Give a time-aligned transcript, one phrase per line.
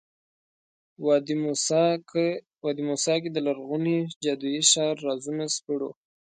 [2.65, 5.89] وادي موسی کې د لرغوني جادویي ښار رازونه سپړو.